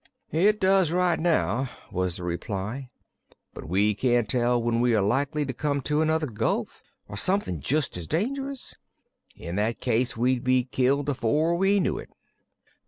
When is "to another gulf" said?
5.81-6.81